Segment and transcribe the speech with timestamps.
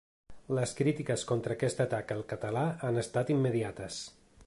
[0.59, 4.05] Les crítiques contra aquest atac al català han estat immediates.